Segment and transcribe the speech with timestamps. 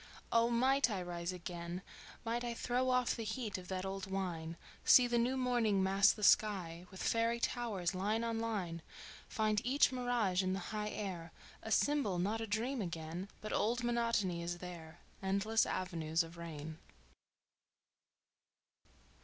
[0.31, 1.83] Oh, might I rise again!
[2.25, 6.11] Might I Throw off the heat of that old wine, See the new morning mass
[6.11, 8.81] the sky With fairy towers, line on line;
[9.29, 13.29] Find each mirage in the high air A symbol, not a dream again...
[13.41, 16.79] But old monotony is there: Endless avenues of rain."